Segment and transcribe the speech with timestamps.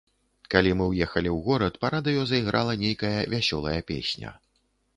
[0.53, 4.37] Калі мы ўехалі ў горад, па радыё зайграла нейкая вясёлая песня.